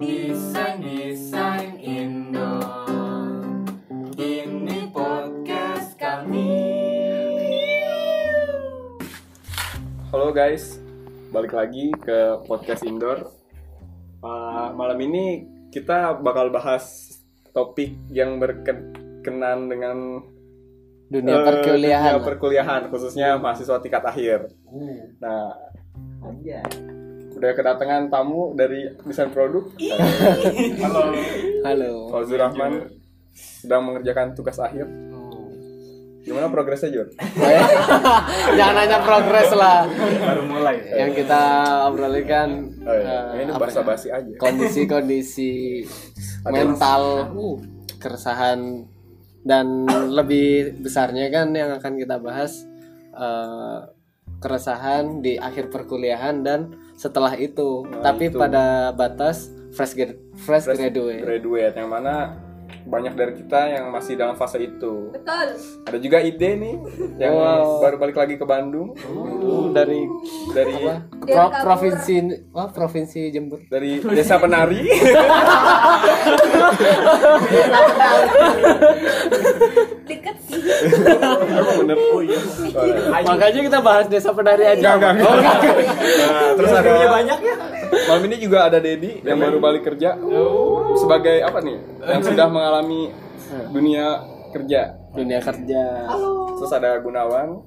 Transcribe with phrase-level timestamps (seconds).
[0.00, 2.64] Desain Desain Indo
[4.16, 6.48] Ini podcast kami.
[10.08, 10.80] Halo guys,
[11.28, 13.36] balik lagi ke podcast indoor.
[14.24, 17.12] Uh, malam ini kita bakal bahas
[17.52, 20.24] topik yang berkenan dengan
[21.12, 22.12] dunia eh, perkuliahan.
[22.16, 24.56] dunia perkuliahan, khususnya mahasiswa tingkat akhir.
[25.20, 25.52] Nah,
[27.42, 29.66] udah kedatangan tamu dari desain produk.
[30.78, 31.10] Halo,
[31.66, 32.86] halo Fauzi Rahman
[33.34, 34.86] sedang mengerjakan tugas akhir.
[36.22, 37.10] Gimana progresnya Jur?
[38.58, 39.90] jangan nanya progres lah
[40.22, 40.86] Baru mulai.
[40.94, 41.42] yang kita
[41.90, 42.50] obrolin kan
[42.86, 43.34] Oh, iya.
[43.34, 43.66] eh, ini apa ya?
[43.66, 44.30] basa-basi aja.
[44.38, 45.82] kondisi-kondisi
[46.46, 47.58] mental uh,
[47.98, 48.86] keresahan
[49.42, 49.82] dan
[50.14, 52.70] lebih besarnya kan yang akan kita bahas
[53.18, 53.78] eh,
[54.38, 56.70] keresahan di akhir perkuliahan dan
[57.02, 58.38] setelah itu Nah, tapi itu.
[58.38, 62.38] pada batas fresh grad fresh, Fresh graduate graduate yang mana
[62.82, 65.10] banyak dari kita yang masih dalam fase itu.
[65.10, 65.48] Betul.
[65.84, 66.74] Ada juga ide nih
[67.16, 67.80] yang Wow.
[67.80, 70.06] baru balik lagi ke Bandung Uh, dari
[70.50, 72.14] dari apa Pro- provinsi
[72.48, 74.82] wah provinsi Jember dari desa penari.
[80.04, 80.60] Deket sih.
[81.78, 81.96] Bener.
[81.96, 82.38] Oh iya.
[83.22, 85.56] makanya kita bahas desa penari aja Enggak, enggak, Oh, enggak.
[86.22, 87.56] Nah, terus ada banyak ya.
[87.92, 90.16] Malam ini juga ada Dedi yang baru balik kerja.
[90.94, 91.76] Sebagai apa nih?
[92.02, 93.12] Yang sudah mengalami
[93.68, 94.06] dunia
[94.50, 94.96] kerja.
[95.12, 96.08] dunia kerja.
[96.56, 97.60] Terus ada Gunawan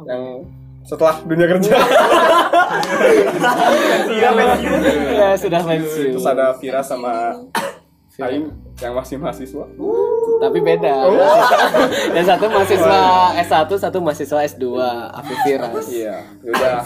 [0.00, 0.48] yang
[0.80, 1.76] setelah dunia kerja.
[5.12, 7.36] ya sudah pensiun Terus ada Vira sama
[8.20, 9.64] Aing yang masih mahasiswa.
[10.40, 10.92] tapi beda.
[12.16, 13.00] Yang satu mahasiswa
[13.40, 14.64] S1 satu mahasiswa S2
[15.10, 16.80] Afi Firas Iya, udah.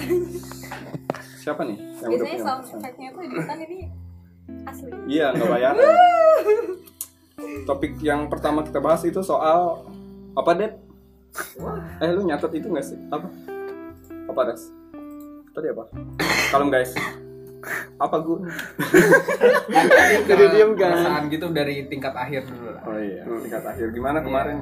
[1.45, 2.47] Siapa nih yang udah Biasanya punya?
[2.49, 3.79] sound effect-nya tuh editan ini
[4.65, 4.89] asli.
[5.05, 5.75] Iya, nggak bayar.
[7.69, 9.85] Topik yang pertama kita bahas itu soal
[10.33, 10.73] apa, Det?
[12.01, 12.97] Eh, lu nyatet itu nggak sih?
[13.13, 13.29] Apa?
[14.33, 14.73] Apa, Das?
[15.53, 15.85] Tadi apa?
[16.49, 16.97] Kalem, guys.
[17.97, 18.39] Apa gue?
[20.29, 23.87] jadi diem kan Perasaan gitu dari tingkat akhir dulu lah Oh iya, tingkat akhir.
[23.91, 24.57] Gimana kemarin?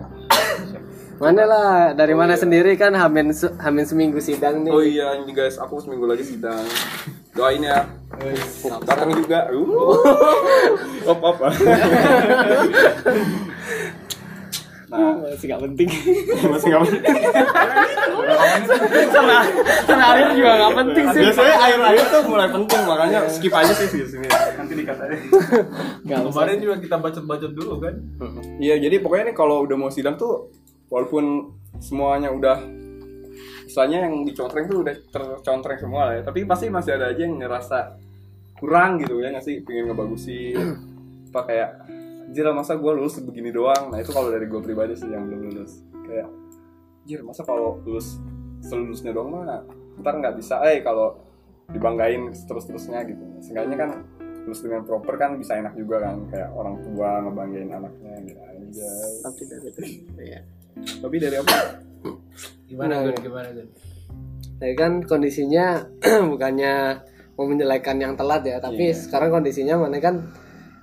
[1.17, 5.31] mana lah dari mana sendiri kan hamin se- hamin seminggu sidang nih Oh iya, ini
[5.31, 6.63] guys, aku seminggu lagi sidang.
[7.33, 7.87] Doain ya.
[8.83, 9.47] Datang juga.
[9.51, 9.95] Uh.
[11.09, 11.37] Op, op.
[14.93, 15.89] Nah, masih gak penting
[16.53, 17.17] masih nggak penting.
[19.87, 23.89] karena akhir juga gak penting sih Biasanya air-air tuh mulai penting, makanya skip aja sih
[23.89, 24.27] di sini.
[24.29, 25.17] Nanti dikat aja.
[26.09, 26.33] Gak usah.
[26.33, 27.95] Kemarin juga kita bacot-bacot dulu kan
[28.59, 30.51] Iya, jadi pokoknya nih kalau udah mau sidang tuh
[30.93, 32.61] walaupun semuanya udah
[33.65, 37.41] misalnya yang dicontreng tuh udah tercontreng semua lah ya, tapi pasti masih ada aja yang
[37.41, 37.97] ngerasa
[38.61, 40.55] kurang gitu ya nggak sih, pengen ngebagusin
[41.33, 41.71] apa kayak
[42.33, 43.93] anjir masa gue lulus begini doang?
[43.93, 45.85] Nah itu kalau dari gue pribadi sih yang belum lulus.
[46.09, 46.33] Kayak
[47.05, 48.17] anjir masa kalau lulus
[48.65, 49.61] selulusnya doang mah
[50.01, 50.65] ntar nggak bisa.
[50.65, 51.21] Eh kalau
[51.69, 53.21] dibanggain terus terusnya gitu.
[53.45, 53.91] Seenggaknya kan
[54.49, 56.25] lulus dengan proper kan bisa enak juga kan.
[56.33, 59.81] Kayak orang tua ngebanggain anaknya gitu aja tapi dari itu
[60.25, 60.41] ya.
[61.05, 61.57] tapi dari apa?
[62.65, 63.17] Gimana Gun?
[63.21, 63.69] Gimana Gun?
[64.57, 65.85] Tapi kan kondisinya
[66.33, 66.97] bukannya
[67.37, 68.97] mau menjelekan yang telat ya, tapi Iya.
[68.97, 70.33] sekarang kondisinya mana kan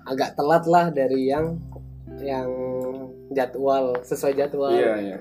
[0.09, 1.61] agak telat lah dari yang
[2.19, 2.49] yang
[3.29, 4.73] jadwal sesuai jadwal.
[4.73, 5.17] iya iya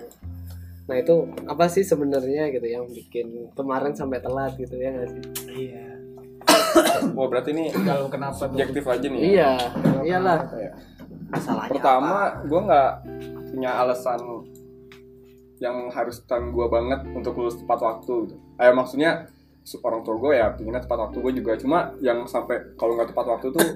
[0.88, 5.22] Nah itu apa sih sebenarnya gitu yang bikin kemarin sampai telat gitu ya nggak sih?
[5.68, 5.86] Iya
[7.12, 8.48] wah berarti ini Kalau kenapa tuh?
[8.48, 9.28] subjektif aja nih ya?
[9.28, 9.50] Iya,
[10.02, 10.38] iyalah.
[10.48, 10.72] Kayak,
[11.28, 12.92] Masalahnya pertama gue nggak
[13.52, 14.20] punya alasan
[15.58, 18.34] yang harus tan gue banget untuk lulus tepat waktu gitu.
[18.56, 19.28] Eh maksudnya
[19.60, 23.12] su- orang tua gue ya pinginnya tepat waktu gue juga cuma yang sampai kalau nggak
[23.12, 23.68] tepat waktu tuh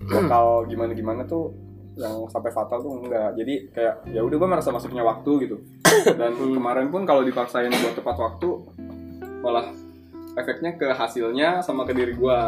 [0.00, 1.52] bakal gimana gimana tuh
[2.00, 3.36] yang sampai fatal tuh enggak.
[3.36, 5.56] Jadi kayak ya udah gue merasa masih punya waktu gitu.
[6.16, 8.48] Dan kemarin pun kalau dipaksain buat tepat waktu
[9.44, 9.72] malah
[10.36, 12.38] efeknya ke hasilnya sama ke diri gue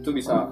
[0.00, 0.48] itu bisa.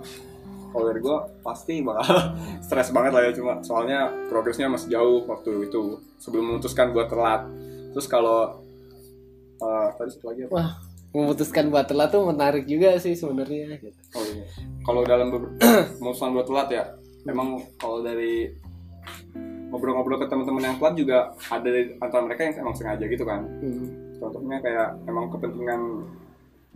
[0.69, 2.37] Kalau dari gue pasti bakal
[2.67, 7.49] stres banget lah ya cuma soalnya progresnya masih jauh waktu itu sebelum memutuskan buat telat.
[7.97, 8.61] Terus kalau
[9.64, 10.52] eh, tadi satu lagi apa?
[10.52, 10.70] Wah,
[11.12, 13.81] memutuskan buat telat tuh menarik juga sih sebenarnya.
[13.81, 14.00] gitu.
[14.16, 14.44] Oh iya.
[14.84, 15.28] Kalau dalam
[16.00, 16.84] memutuskan buat telat ya,
[17.25, 18.52] memang kalau dari
[19.69, 21.19] ngobrol-ngobrol ke teman-teman yang telat juga
[21.52, 23.44] ada dari antara mereka yang emang sengaja gitu kan.
[23.60, 23.88] Hmm.
[24.19, 25.81] Contohnya kayak emang kepentingan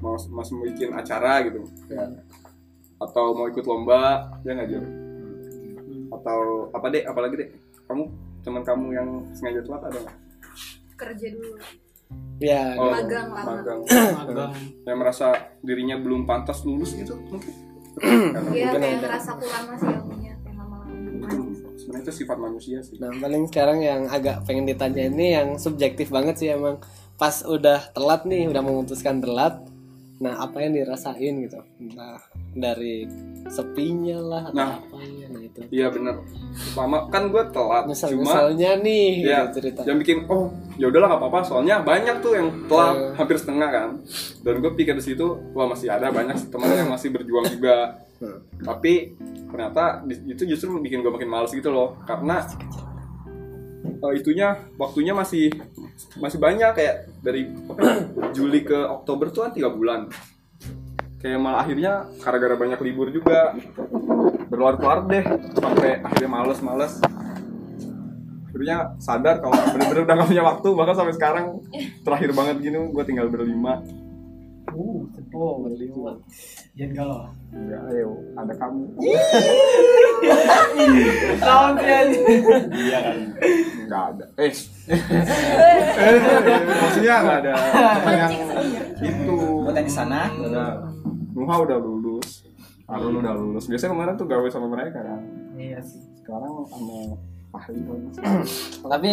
[0.03, 2.27] mau masih mau bikin acara gitu, kayak
[2.99, 4.85] atau mau ikut lomba, ya nggak Jor?
[6.11, 6.41] Atau
[6.75, 7.49] apa deh, apalagi deh,
[7.87, 8.11] kamu
[8.43, 10.17] teman kamu yang sengaja telat ada nggak?
[10.99, 11.55] Kerja dulu.
[12.39, 13.51] Ya, Oh, Magang lama.
[13.55, 13.81] magang.
[14.19, 14.51] Magang.
[14.83, 15.27] yang merasa
[15.61, 17.55] dirinya belum pantas lulus gitu mungkin
[17.95, 18.99] Dia Mungkin kayak ada.
[19.05, 24.43] ngerasa kurang masih ilmunya lama-lama sebenarnya itu sifat manusia sih Nah paling sekarang yang agak
[24.43, 26.83] pengen ditanya ini yang subjektif banget sih emang
[27.15, 29.63] pas udah telat nih udah memutuskan telat
[30.19, 32.19] nah apa yang dirasain gitu nah
[32.53, 33.07] dari
[33.47, 34.79] sepinya lah atau Nah.
[34.81, 35.22] apanya
[35.53, 36.25] nah itu iya bener.
[36.73, 40.49] Lama kan gue telat misal cuma misalnya nih ya gitu cerita yang bikin oh
[40.81, 43.13] ya udahlah nggak apa-apa soalnya banyak tuh yang telat Eh.
[43.21, 43.89] hampir setengah kan.
[44.41, 48.01] Dan gue pikir di situ wah masih ada banyak teman yang masih berjuang juga.
[48.23, 48.39] Hmm.
[48.63, 49.19] tapi
[49.51, 52.39] ternyata itu justru bikin gue makin males gitu loh karena
[53.83, 55.51] eh, itunya waktunya masih
[56.23, 60.07] masih banyak kayak dari ya, Juli ke Oktober tuh kan tiga bulan.
[61.19, 63.55] Kayak malah akhirnya gara-gara banyak libur juga
[64.53, 65.25] berlarut-larut deh
[65.57, 67.01] sampai akhirnya males-males
[68.53, 71.47] akhirnya sadar kalau bener-bener udah gak punya waktu bahkan sampai sekarang
[72.05, 73.81] terakhir banget gini gue tinggal berlima.
[74.73, 76.21] Oh berlima.
[76.77, 77.21] Jangan kalau.
[77.53, 78.85] enggak ayo ada kamu.
[81.41, 82.21] Tahun aja.
[82.73, 83.17] Iya kan.
[83.89, 84.25] enggak ada.
[84.41, 84.53] Eh.
[86.81, 87.53] Maksudnya enggak ada.
[88.13, 88.33] Yang
[89.01, 89.37] itu?
[89.65, 90.29] Buat di sana.
[90.33, 90.93] Nggak ada
[91.33, 92.02] Nuha udah lulus
[92.91, 95.21] Arun udah lulus biasanya kemarin tuh gawe sama mereka kan?
[95.55, 96.03] Iya sih.
[96.23, 97.19] sekarang sama
[97.51, 97.83] Fahri
[98.95, 99.11] tapi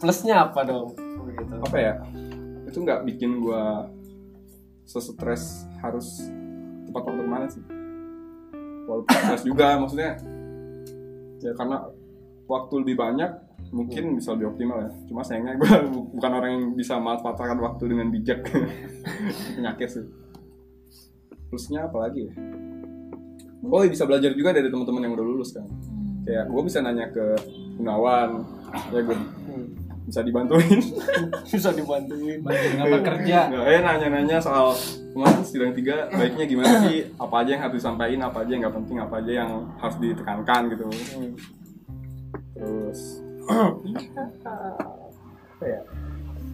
[0.00, 0.96] plusnya apa dong?
[1.30, 1.54] Gitu.
[1.60, 1.94] Apa ya?
[2.64, 3.86] Itu nggak bikin gua
[4.86, 6.26] sesetres harus
[6.88, 7.62] tepat waktu ke mana sih.
[8.86, 10.16] Walaupun stres juga maksudnya
[11.42, 11.84] ya karena
[12.46, 13.30] waktu lebih banyak
[13.74, 14.90] mungkin bisa lebih optimal ya.
[15.06, 15.60] Cuma sayangnya
[15.92, 18.48] bu- bukan orang yang bisa manfaatkan waktu dengan bijak.
[19.56, 20.06] Penyakit sih.
[21.46, 22.34] Plusnya apa lagi ya
[23.64, 25.66] oh iya, bisa belajar juga dari teman-teman yang udah lulus kan.
[26.26, 27.24] Kayak gue bisa nanya ke
[27.76, 28.30] Gunawan
[28.90, 29.16] ya gue
[30.06, 30.78] bisa dibantuin.
[31.50, 32.38] Bisa dibantuin.
[32.38, 33.50] Bantuin apa kerja?
[33.50, 34.70] Nggak, eh nanya-nanya soal
[35.10, 37.10] kemarin sidang tiga baiknya gimana sih?
[37.18, 38.22] Apa aja yang harus disampaikan?
[38.30, 38.96] Apa aja yang nggak penting?
[39.02, 39.50] Apa aja yang
[39.82, 40.62] harus ditekankan?
[40.70, 40.86] Gitu.
[42.54, 43.00] Terus
[45.56, 45.80] apa ya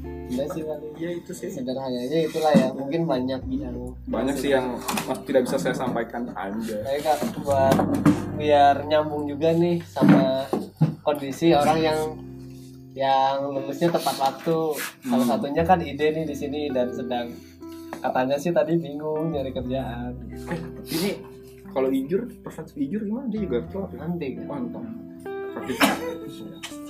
[0.03, 1.49] Iya sih paling ya itu sih.
[1.53, 2.69] Sederhananya itulah ya.
[2.75, 3.77] Mungkin banyak yang
[4.09, 4.75] banyak sih yang
[5.07, 6.27] masih tidak bisa saya sampaikan.
[6.35, 7.77] Aja Saya kak buat
[8.41, 10.49] biar nyambung juga nih sama
[11.05, 11.99] kondisi orang yang
[12.93, 14.59] yang lulusnya tepat waktu.
[15.05, 17.31] Salah satunya kan ide nih di sini dan sedang
[18.03, 20.17] katanya sih tadi bingung nyari kerjaan.
[20.89, 21.11] ini
[21.73, 23.31] kalau ijur persepsi ijur gimana?
[23.31, 23.99] Dia juga telat ya?
[24.05, 24.29] Nanti.
[24.45, 24.85] Mantap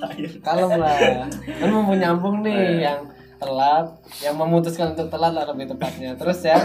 [0.02, 3.06] Tapi Kalau lah kan mau nyambung nih yang
[3.38, 3.86] telat,
[4.22, 6.14] yang memutuskan untuk telat lah lebih tepatnya.
[6.18, 6.58] Terus ya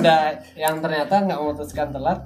[0.00, 2.20] udah yang ternyata nggak memutuskan telat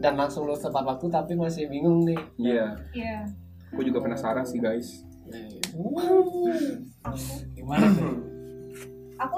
[0.00, 2.16] dan langsung lulus tepat waktu tapi masih bingung nih.
[2.40, 3.28] iya Iya.
[3.70, 5.04] aku juga penasaran sih guys
[7.54, 8.14] Gimana tuh?
[9.20, 9.36] Aku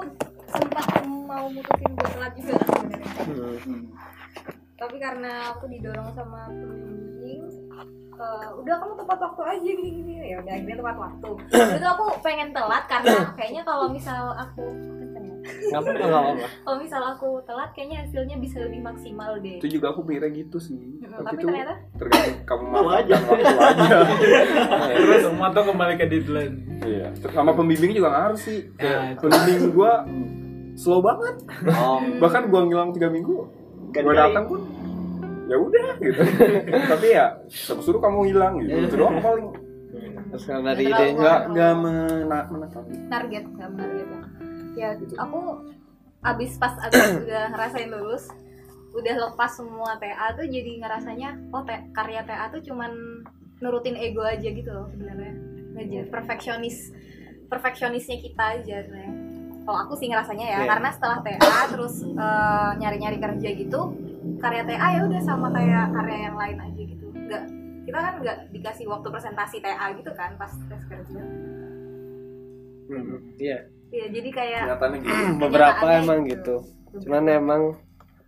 [0.49, 3.09] sempat mau mutusin buat telat juga kan sebenarnya.
[4.79, 7.12] Tapi karena aku didorong sama pembimbing
[8.23, 11.29] eh, udah kamu tepat waktu aja gini gini ya udah akhirnya tepat waktu.
[11.77, 14.63] Itu aku pengen telat karena kayaknya kalau misal aku
[15.43, 15.77] ya.
[15.79, 16.47] Apa-apa apa-apa.
[16.63, 19.59] kalau misal aku telat kayaknya hasilnya bisa lebih maksimal deh.
[19.59, 20.79] Itu juga aku mikirnya gitu sih.
[21.03, 21.73] Mm, tapi, tapi itu ternyata?
[21.99, 23.97] tergantung kamu manfaatkan waktu aja.
[25.03, 26.55] Terus tuh kembali ke deadline.
[26.83, 28.59] iya Terus sama pembimbing juga ngaruh sih.
[28.79, 29.19] Kayak itu.
[29.27, 29.91] pembimbing gua
[30.73, 31.35] slow banget.
[31.69, 34.65] Oh, bahkan gua ngilang tiga minggu gua datang pun
[35.43, 36.21] ya udah gitu.
[36.93, 38.75] Tapi ya suruh kamu hilang gitu.
[38.83, 39.47] Itu doang paling?
[40.29, 41.13] Terus kalau dari Nggak idenya
[41.45, 41.73] nggak
[42.25, 44.07] nggak menekan target nggak target
[44.73, 44.89] ya
[45.21, 45.39] aku
[46.23, 48.25] abis pas abis udah ngerasain lulus
[48.93, 52.89] udah lepas semua TA tuh jadi ngerasanya oh te- karya TA tuh cuman
[53.61, 55.33] nurutin ego aja gitu loh sebenarnya.
[55.73, 56.89] Ngajar perfeksionis
[57.45, 59.13] perfeksionisnya kita aja sebenarnya.
[59.63, 60.67] Kalau aku sih ngerasanya ya Iya.
[60.67, 61.39] karena setelah TA
[61.69, 63.81] terus eh, nyari-nyari kerja gitu
[64.43, 67.05] karya TA ya udah sama kayak karya yang lain aja gitu.
[67.15, 67.43] Nggak
[67.83, 71.21] kita kan nggak dikasih waktu presentasi TA gitu kan pas tes kerja.
[73.39, 73.57] Iya.
[73.93, 74.61] Iya, jadi kayak
[74.99, 75.13] gitu.
[75.43, 76.35] Beberapa emang itu.
[76.35, 76.55] gitu.
[76.93, 77.61] cuman emang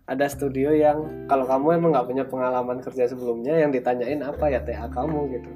[0.06, 4.58] ada studio yang kalau kamu emang nggak punya pengalaman kerja sebelumnya yang ditanyain apa ya
[4.62, 5.50] TA kamu gitu.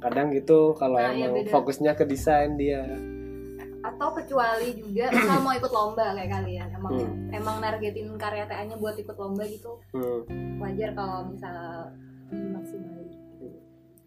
[0.00, 1.48] Kadang gitu kalau Nah, iya, emang beda.
[1.48, 2.84] fokusnya ke desain dia
[3.94, 6.68] atau kecuali juga misal mau ikut lomba kayak kalian.
[6.74, 7.30] Emang Hmm.
[7.30, 9.78] emang nargetin karya TA-nya buat ikut lomba gitu.
[9.94, 10.26] Hmm.
[10.58, 11.54] wajar kalau misal
[12.30, 12.94] maksimal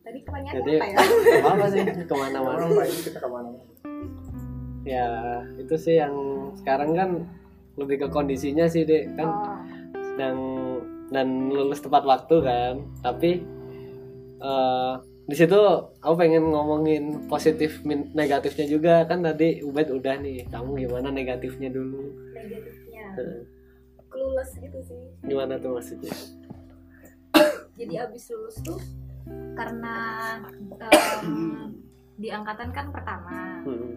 [0.08, 0.98] tadi pertanyaannya jadi apa ya?
[1.52, 1.82] apa sih?
[2.10, 2.64] Ke mana-mana.
[2.86, 3.50] Kita ke mana?
[4.88, 5.08] Ya
[5.60, 6.16] itu sih yang
[6.56, 7.10] sekarang kan
[7.76, 9.60] lebih ke kondisinya sih dek kan Oh,
[10.16, 10.36] dan
[11.12, 12.74] dan lulus tepat waktu kan.
[13.04, 13.44] Tapi
[14.40, 14.94] eh
[15.28, 15.60] di situ
[16.00, 18.96] aku pengen ngomongin positif negatifnya juga.
[19.04, 22.16] Kan tadi Ubed udah nih kamu gimana negatifnya dulu?
[22.32, 23.06] Negatifnya?
[24.08, 25.02] Clueless gitu sih.
[25.22, 26.16] Gimana tuh maksudnya?
[27.78, 28.80] Jadi abis lulus tuh
[29.54, 29.96] karena
[31.22, 31.76] em,
[32.16, 33.62] di angkatan kan pertama.
[33.62, 33.94] Hmm.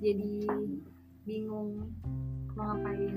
[0.00, 0.44] jadi
[1.22, 1.80] bingung
[2.52, 3.16] mau ngapain.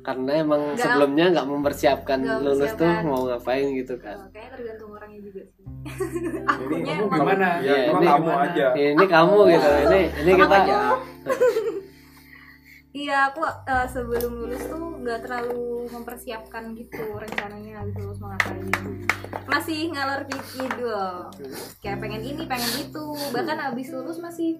[0.00, 4.16] Karena emang Nggak- sebelumnya nggak mempersiapkan nggak lulus tuh mau ngapain gitu kan.
[4.22, 5.42] Eh, kayaknya tergantung orangnya juga
[5.80, 7.48] Ini akunya kamu gimana?
[7.56, 8.44] Ya, Iya, cuma ini kamu gimana?
[8.44, 8.66] aja.
[8.74, 10.76] ini kamu gitu ini ini Sama kita aja.
[12.90, 18.64] Iya, aku eh, sebelum lulus tuh nggak terlalu mempersiapkan gitu rencananya habis lulus mau ngapain.
[19.46, 21.30] Masih ngalor ngidul.
[21.78, 23.04] Kayak pengen ini, pengen itu.
[23.30, 24.56] Bahkan habis lulus masih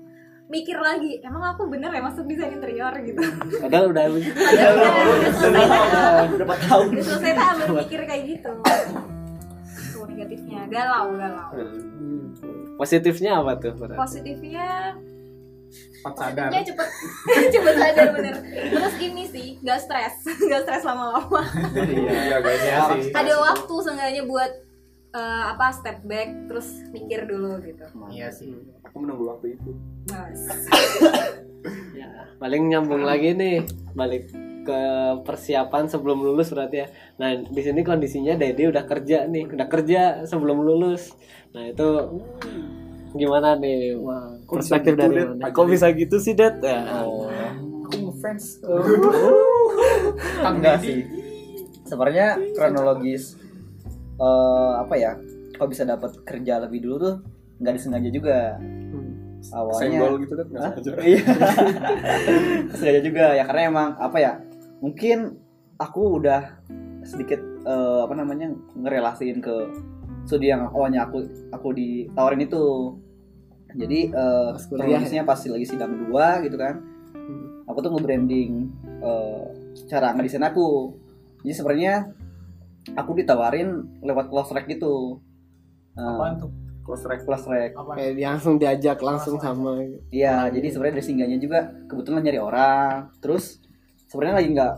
[0.47, 3.21] mikir lagi, emang aku bener ya masuk desain interior gitu.
[3.59, 8.01] padahal udah habis Padahal udah, udah selesai tak- berapa tahun udah selesai tak baru mikir
[8.03, 8.53] kayak gitu.
[8.55, 9.08] Tuh
[10.19, 11.49] negatifnya, galau, galau.
[12.75, 13.95] positifnya apa tuh berarti?
[13.97, 14.67] Positifnya
[15.69, 16.49] Cepat sadar.
[16.49, 16.89] positifnya cepet
[17.55, 18.35] cepet sadar bener.
[18.73, 20.15] Terus ini sih, nggak stres,
[20.49, 21.43] nggak stres lama-lama.
[21.77, 22.59] Iya guys.
[22.59, 23.13] Iya sih.
[23.13, 24.51] ada waktu seenggaknya buat
[25.11, 28.57] eh, apa step back terus mikir dulu gitu Iya sih.
[28.83, 29.71] Aku menunggu waktu itu.
[30.09, 30.49] nice
[32.01, 32.09] ya
[32.39, 33.61] paling nyambung lagi nih
[33.93, 34.33] balik
[34.69, 34.81] ke
[35.25, 36.87] persiapan sebelum lulus berarti ya.
[37.17, 41.17] Nah di sini kondisinya Dedi udah kerja nih udah kerja sebelum lulus.
[41.57, 41.89] Nah itu
[43.17, 43.97] gimana nih?
[43.97, 45.49] Wah, perspektif gitu, dari mana?
[45.49, 46.85] Kok bisa gitu sih Det ya
[47.89, 48.45] aku ngefans.
[50.45, 51.01] Kang enggak sih.
[51.89, 53.41] sebenarnya kronologis
[54.21, 55.17] eh, apa ya
[55.57, 57.17] kok bisa dapat kerja lebih dulu tuh
[57.65, 58.61] nggak disengaja juga.
[59.49, 60.91] Awalnya Senggol gitu kan nggak sengaja.
[61.01, 61.23] iya.
[62.77, 64.33] Sengaja juga ya karena emang apa ya
[64.79, 65.39] mungkin
[65.79, 66.59] aku udah
[67.07, 69.55] sedikit eh, apa namanya ngerelasiin ke
[70.29, 72.95] studi yang awalnya aku aku ditawarin itu.
[73.69, 76.81] Jadi eh Pas kuliah kronologisnya pasti lagi sidang dua gitu kan.
[77.69, 78.69] Aku tuh nge-branding
[79.05, 79.45] eh,
[79.89, 80.97] cara ngedesain aku.
[81.45, 81.95] Jadi sebenarnya
[82.97, 85.21] aku ditawarin lewat close track gitu.
[85.97, 86.51] Eh, Apaan tuh?
[86.89, 87.21] Close track.
[87.29, 89.77] close track kayak langsung diajak langsung sama
[90.09, 91.69] Iya, jadi sebenarnya dari singgahnya juga.
[91.85, 93.13] Kebetulan nyari orang.
[93.21, 93.61] Terus
[94.09, 94.75] sebenarnya lagi nggak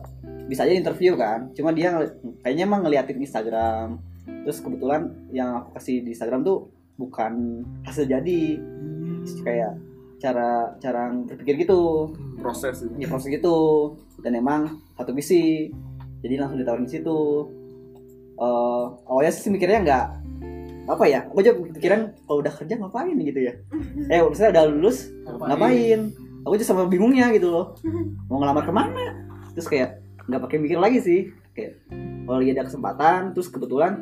[0.50, 1.48] bisa aja interview kan.
[1.54, 1.94] Cuma dia
[2.42, 4.02] kayaknya emang ngeliatin Instagram.
[4.26, 6.68] Terus kebetulan yang aku kasih di Instagram tuh
[7.00, 8.60] bukan hasil jadi,
[9.46, 9.72] kayak
[10.20, 13.56] cara cara berpikir gitu, Proses ya proses gitu.
[14.20, 15.72] Dan emang satu visi.
[16.20, 17.48] Jadi langsung ditawarin di situ.
[18.40, 20.06] Eh, awalnya sih mikirnya nggak
[20.90, 23.54] apa ya aku aja pikiran kalau udah kerja ngapain gitu ya
[24.10, 26.10] eh misalnya udah lulus ngapain
[26.44, 27.76] aku aja sama bingungnya gitu loh.
[28.28, 29.06] Mau ngelamar ke mana?
[29.56, 29.90] Terus kayak
[30.28, 31.20] nggak pakai mikir lagi sih.
[31.52, 31.82] Kayak
[32.24, 33.92] kalau lagi ada kesempatan terus kebetulan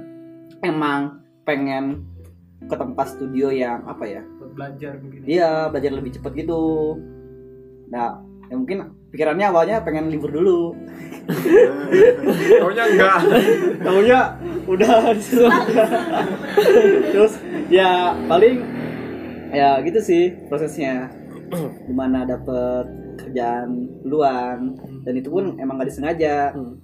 [0.61, 2.05] emang pengen
[2.69, 4.23] ke tempat studio yang apa ya?
[4.39, 5.25] Buat belajar mungkin.
[5.25, 6.97] dia belajar lebih cepet gitu.
[7.89, 10.77] Nah ya mungkin pikirannya awalnya pengen libur dulu.
[12.63, 13.19] Taunya enggak.
[13.87, 14.21] tahunya
[14.69, 15.53] udah disuruh
[17.09, 17.41] terus
[17.73, 18.61] ya paling
[19.49, 21.09] ya gitu sih prosesnya
[21.85, 22.87] di mana dapet
[23.19, 23.69] kerjaan
[24.01, 24.77] duluan.
[25.03, 26.53] Dan itu pun emang gak disengaja.
[26.53, 26.77] Hmm.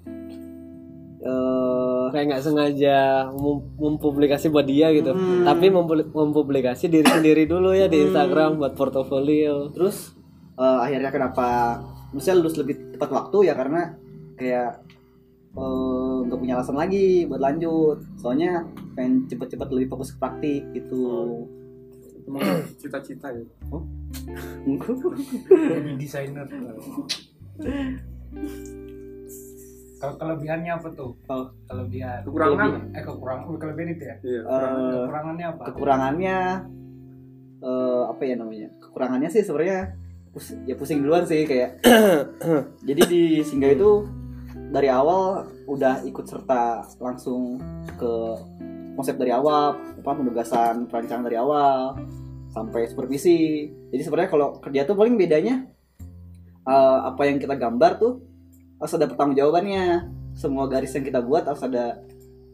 [1.24, 2.98] Eh, kayak nggak sengaja
[3.32, 5.08] mem- mempublikasi buat dia gitu.
[5.08, 5.40] Hmm.
[5.42, 8.06] tapi mempu- mempublikasi diri sendiri dulu ya di Hmm.
[8.12, 9.72] Instagram buat portofolio.
[9.72, 10.12] Terus
[10.54, 11.80] eh, akhirnya kenapa?
[12.12, 13.96] Misalnya lulus lebih tepat waktu ya karena
[14.36, 14.84] kayak
[15.56, 18.04] eh, nggak punya alasan lagi buat lanjut.
[18.20, 18.60] Soalnya
[18.92, 21.00] pengen cepet-cepet lebih fokus ke praktik gitu
[22.24, 22.40] Emang
[22.76, 23.44] cita-cita ya.
[25.70, 26.46] Jadi desainer.
[29.94, 31.16] Kalau kelebihannya apa tuh?
[31.26, 31.46] Oh.
[31.64, 32.20] Kelebihan.
[32.24, 32.70] Kekurangan.
[32.92, 33.44] Eh kekurangan.
[33.46, 34.16] Oh, Kelebihan itu ya?
[34.20, 34.40] Iya.
[34.40, 35.62] Eh, Kekurangannya apa?
[35.64, 36.38] kekurangannya
[37.64, 39.96] eh apa ya namanya kekurangannya sih sebenarnya
[40.28, 41.80] pus- ya pusing duluan sih kayak
[42.88, 44.04] jadi di singgah itu
[44.68, 47.56] dari awal udah ikut serta langsung
[47.96, 48.12] ke
[48.94, 51.98] konsep dari awal apa penugasan perancangan dari awal
[52.48, 55.66] sampai supervisi jadi sebenarnya kalau kerja tuh paling bedanya
[56.64, 58.22] eh, apa yang kita gambar tuh
[58.78, 59.84] harus ada pertanggungjawabannya
[60.34, 61.98] semua garis yang kita buat harus ada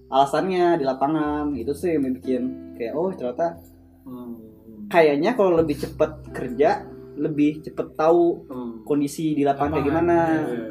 [0.09, 2.42] alasannya di lapangan gitu sih yang bikin
[2.76, 3.56] kayak oh ternyata
[4.00, 4.88] Hmm.
[4.88, 6.82] kayaknya kalau lebih cepet kerja
[7.14, 8.73] lebih cepet tahu Hmm.
[8.82, 10.18] kondisi di lapangan kayak Lapangan, gimana
[10.49, 10.70] Iya.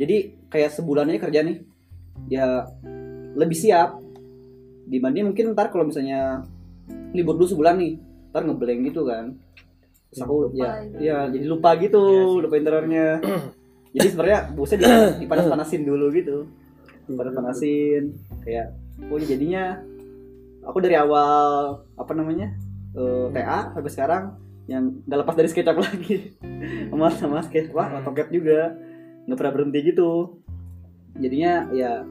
[0.00, 0.16] jadi
[0.48, 1.56] kayak sebulan aja kerja nih
[2.32, 2.46] ya
[3.36, 4.00] lebih siap
[4.88, 6.42] dibanding mungkin ntar kalau misalnya
[7.12, 7.92] libur dulu sebulan nih
[8.32, 9.36] ntar ngeblank gitu kan.
[10.08, 10.96] Terus aku Lupa ya gitu.
[11.04, 12.40] ya jadi lupa gitu Iya sih.
[12.40, 13.06] lupa interiornya
[13.94, 14.86] jadi sebenarnya bosnya di,
[15.24, 16.48] dipanas-panasin dulu gitu.
[17.08, 18.02] Dipanas-panasin
[18.40, 18.72] kayak
[19.12, 19.78] oh jadinya
[20.64, 22.52] aku dari awal apa namanya
[22.96, 24.24] eh, TA sampai sekarang
[24.68, 26.16] yang nggak lepas dari SketchUp lagi.
[26.88, 28.72] Sama sama sketch wah AutoCAD juga.
[29.28, 30.40] Nggak pernah berhenti gitu.
[31.20, 32.04] Jadinya ya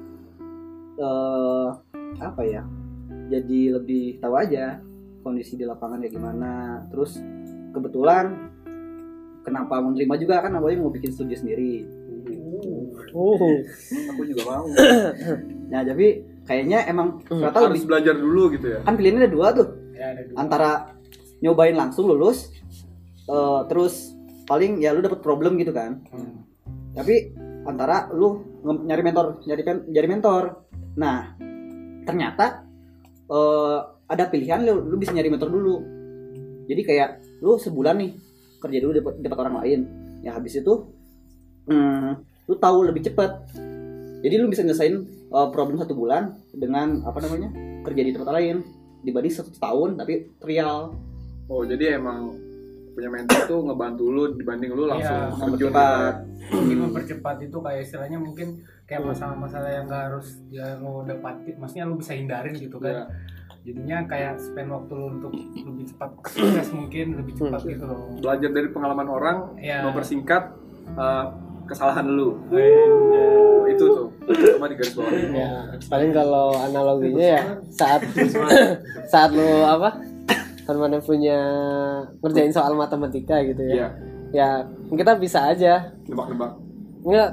[0.98, 1.67] eh
[2.17, 2.63] apa ya
[3.27, 4.79] jadi lebih tahu aja
[5.27, 6.53] kondisi di lapangan kayak gimana.
[6.87, 7.19] Terus
[7.75, 8.55] kebetulan
[9.43, 11.83] kenapa mau terima juga kan awalnya mau bikin studio sendiri.
[13.11, 13.59] Uh,
[14.15, 14.65] aku juga mau.
[15.67, 18.79] Nah tapi kayaknya emang ternyata harus lebih belajar dulu gitu ya?
[18.87, 19.67] Kan pilihannya ada dua tuh.
[19.91, 20.35] Ya, ada dua.
[20.39, 20.71] antara
[21.43, 22.55] nyobain langsung lulus
[23.27, 24.15] eh, terus
[24.47, 26.07] paling ya lu dapet problem gitu kan.
[26.07, 26.47] Hmm.
[26.97, 27.29] tapi
[27.67, 29.61] antara lu nyari mentor nyari
[29.91, 30.43] nyari mentor.
[30.95, 31.35] Nah
[32.07, 32.63] ternyata
[33.27, 35.75] eh, ada pilihan lu, lu bisa nyari mentor dulu.
[36.67, 37.09] Jadi kayak
[37.43, 38.11] lu sebulan nih
[38.63, 39.79] kerja dulu di tempat orang lain.
[40.23, 40.73] Ya habis itu
[41.67, 42.09] hmm,
[42.47, 43.31] lu tahu lebih cepet
[44.21, 47.53] jadi lu bisa nyelesain eh, problem satu bulan dengan apa namanya
[47.85, 48.65] kerja di tempat lain.
[49.05, 50.97] Dibanding satu tahun tapi trial.
[51.47, 52.35] Oh jadi emang
[52.97, 56.13] punya mentor tuh ngebantu lu dibanding lu langsung Iya, mempercepat.
[56.49, 58.47] mungkin mempercepat itu kayak istilahnya mungkin
[58.83, 63.05] kayak masalah-masalah yang gak harus yang lo dapatin maksudnya lo bisa hindarin gitu Iya.
[63.05, 63.13] kan
[63.61, 67.99] jadinya kayak spend waktu lo untuk lebih cepat sukses mungkin lebih cepat gitu loh.
[68.17, 69.85] Belajar dari pengalaman orang Iya.
[69.85, 70.43] mempersingkat
[70.89, 71.25] eh,
[71.65, 72.33] kesalahan lu.
[72.49, 72.85] Iya.
[73.45, 74.07] oh, itu tuh
[74.55, 75.11] cuma di garis bawah.
[75.11, 75.49] Ya
[75.85, 78.01] paling kalau analoginya ya saat
[79.11, 79.99] saat lu apa
[80.67, 81.39] kan mana punya
[82.19, 83.74] ngerjain soal matematika gitu ya.
[83.74, 83.88] Iya.
[84.36, 84.50] Ya
[84.91, 85.95] kita bisa aja.
[86.03, 86.51] Nebak-nebak.
[87.07, 87.29] Enggak,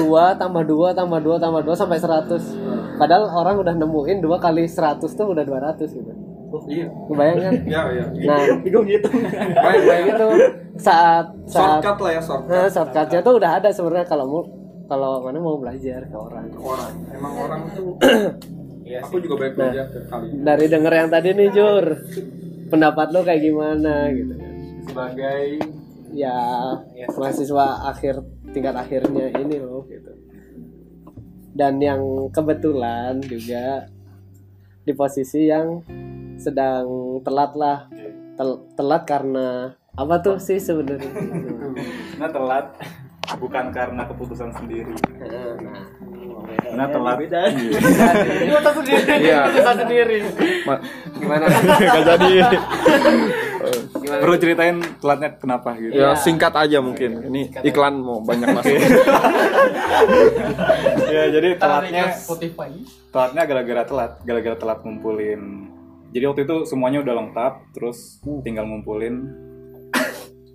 [0.00, 4.64] dua tambah dua tambah dua tambah dua sampai 100 Padahal orang udah nemuin dua kali
[4.64, 6.12] 100 tuh udah 200 gitu.
[6.66, 6.88] Iya.
[7.06, 7.52] Kebayang kan?
[7.68, 9.06] iya iya Nah, Bingung gitu
[9.60, 10.26] baik baik gitu.
[10.80, 12.48] Saat saat shortcut lah ya shortcut.
[12.48, 14.42] Nah, shortcutnya tuh udah ada sebenarnya kalau mau
[14.88, 16.48] kalau mana mau belajar ke orang.
[16.56, 16.92] Orang.
[17.12, 17.94] Emang orang tuh
[18.82, 20.32] Iya aku juga banyak belajar ke kalian.
[20.42, 21.84] dari denger yang tadi nih Jur
[22.70, 24.54] pendapat lo kayak gimana gitu kan?
[24.86, 25.42] Sebagai
[26.10, 26.38] ya
[27.14, 28.22] mahasiswa akhir
[28.54, 30.10] tingkat akhirnya ini loh gitu.
[31.50, 33.90] Dan yang kebetulan juga
[34.86, 35.82] di posisi yang
[36.38, 37.78] sedang telat lah.
[38.38, 41.10] Tel- telat karena apa tuh sih sebenarnya?
[42.16, 42.66] Karena telat.
[43.30, 44.90] Bukan karena keputusan sendiri.
[45.22, 45.86] nah,
[46.52, 47.16] Karena telat
[49.16, 49.38] iya
[49.76, 50.18] sendiri
[51.14, 52.32] gimana Gak jadi.
[53.92, 55.92] gimana Perlu ceritain telatnya kenapa gitu.
[55.92, 56.16] ya Iya.
[56.16, 58.72] singkat aja mungkin ini iklan mau banyak masuk
[61.10, 62.04] ya jadi telatnya
[63.10, 65.66] telatnya gara-gara telat, gara-gara telat ngumpulin.
[66.10, 69.30] Jadi waktu itu semuanya udah lengkap, terus tinggal ngumpulin.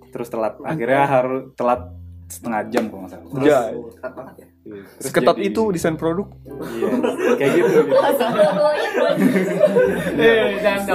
[0.08, 0.56] Terus telat.
[0.62, 1.92] Akhirnya harus telat
[2.26, 3.26] setengah jam kalau nggak salah.
[3.30, 3.60] Terus, ya?
[4.66, 6.26] Iya, terus seketat jadi- itu desain produk.
[6.42, 6.88] Iya,
[7.38, 7.68] kayak gitu.
[7.76, 7.94] gitu.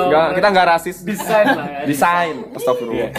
[0.11, 0.97] Enggak, kita nggak rasis.
[1.07, 1.87] Desain lah ya.
[1.87, 3.11] Desain astagfirullah.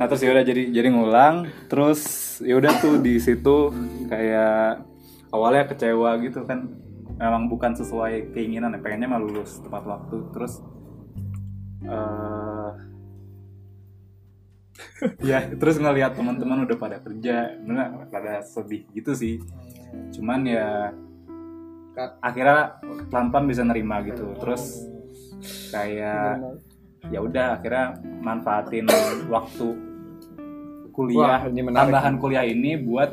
[0.00, 2.00] Nah terus yaudah jadi jadi ngulang, terus
[2.40, 3.68] yaudah tuh di situ
[4.08, 4.80] kayak
[5.28, 6.72] awalnya kecewa gitu kan,
[7.20, 10.64] memang bukan sesuai keinginan, ya, pengennya mah lulus tepat waktu, terus
[11.84, 12.49] eh
[15.20, 19.40] ya terus ngelihat teman-teman udah pada kerja, bener pada sedih gitu sih.
[20.14, 20.94] Cuman ya
[22.22, 24.88] akhirnya pelan-pelan bisa nerima gitu, terus
[25.72, 26.40] kayak
[27.08, 28.86] ya udah akhirnya manfaatin
[29.32, 29.68] waktu
[30.92, 31.88] kuliah Wah, ini menarik.
[31.88, 33.10] tambahan kuliah ini buat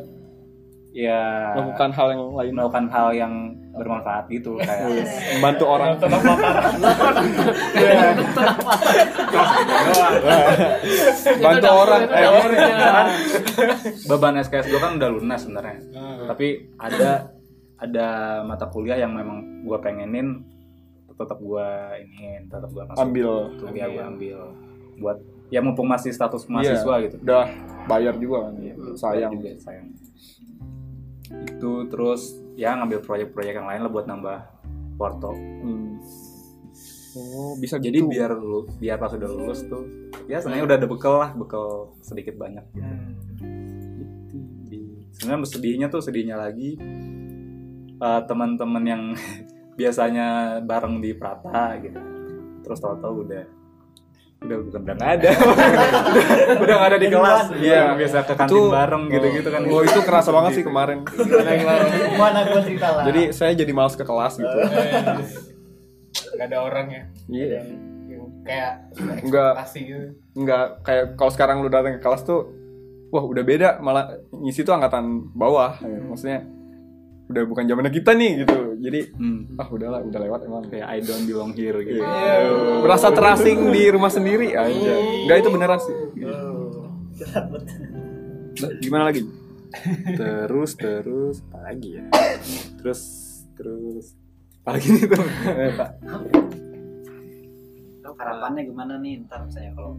[0.91, 3.33] ya melakukan hal yang lain melakukan hal yang
[3.77, 4.89] bermanfaat gitu kayak
[5.37, 5.89] membantu orang.
[11.37, 12.01] Bantu orang.
[14.07, 15.77] Beban SKS gue kan udah lunas sebenarnya.
[16.27, 17.31] Tapi ada
[17.77, 18.07] ada
[18.43, 20.41] mata kuliah yang memang gue pengenin
[21.13, 21.67] tetap gue
[21.99, 23.31] ingin tetap gue masuk Ambil.
[23.57, 24.39] kuliah gue ambil.
[24.97, 25.17] buat
[25.49, 27.15] ya mumpung masih status mahasiswa Iya, gitu.
[27.21, 27.45] Udah
[27.85, 28.53] bayar juga kan
[28.93, 29.31] sayang.
[29.33, 29.87] juga sayang.
[31.47, 34.37] Itu terus ya ngambil proyek-proyek yang lain lah buat nambah
[34.97, 35.31] porto.
[35.31, 36.01] Hmm.
[37.17, 38.09] oh bisa jadi gitu.
[38.13, 39.89] biar lu biar pas udah lulus tuh
[40.29, 42.93] ya sebenarnya udah ada bekal lah bekal sedikit banyak gitu.
[44.69, 46.77] Di- sebenarnya sedihnya tuh sedihnya lagi
[47.97, 49.03] eh, teman-teman yang
[49.79, 52.01] biasanya bareng di Prata gitu.
[52.65, 53.56] Terus tahu-tahu udah
[54.37, 55.29] udah bukan udah nggak ada.
[55.37, 57.45] Udah, udah nggak ada di kelas.
[57.53, 57.77] Iya.
[57.83, 59.61] yang biasa ke kantin Itu- bareng gitu-gitu kan.
[59.65, 60.97] Oh itu kerasa banget sih kemarin.
[62.13, 63.03] Mana gua cerita lah.
[63.03, 64.57] Jadi saya jadi males ke kelas gitu.
[66.33, 67.03] Nggak ada orang ya?
[67.27, 67.59] Iya.
[68.07, 68.71] Yang kayak
[69.21, 69.51] Enggak.
[69.53, 70.05] ekspektasi gitu.
[70.35, 72.41] Nggak kayak kalau sekarang lu datang ke kelas tuh
[73.09, 73.69] wah udah beda.
[73.79, 75.81] Malah ngisi tuh angkatan bawah.
[75.81, 76.45] Maksudnya
[77.27, 78.57] udah bukan zamannya kita nih gitu.
[78.77, 79.59] Jadi Hmm.
[79.59, 80.63] ah udahlah udah lewat emang.
[80.71, 82.01] Kayak I don't belong here gitu.
[82.83, 84.93] Merasa terasing di rumah sendiri aja
[85.27, 85.95] nggak itu beneran sih.
[88.57, 89.21] Nah, gimana lagi?
[90.17, 92.03] Terus terus apa lagi ya?
[92.81, 93.01] Terus
[93.53, 94.15] terus.
[94.63, 95.23] Apalagi nih tuh
[98.17, 99.23] harapannya gimana nih?
[99.23, 99.93] Ntar misalnya kalau